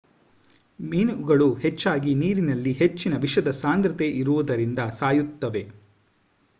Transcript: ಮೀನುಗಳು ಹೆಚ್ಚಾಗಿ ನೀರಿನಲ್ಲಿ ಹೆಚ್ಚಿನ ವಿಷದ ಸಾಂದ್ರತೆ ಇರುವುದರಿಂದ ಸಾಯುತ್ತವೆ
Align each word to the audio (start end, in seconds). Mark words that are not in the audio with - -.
ಮೀನುಗಳು 0.79 1.47
ಹೆಚ್ಚಾಗಿ 1.55 2.13
ನೀರಿನಲ್ಲಿ 2.15 2.73
ಹೆಚ್ಚಿನ 2.73 3.13
ವಿಷದ 3.19 3.51
ಸಾಂದ್ರತೆ 3.61 4.07
ಇರುವುದರಿಂದ 4.21 4.79
ಸಾಯುತ್ತವೆ 4.93 5.63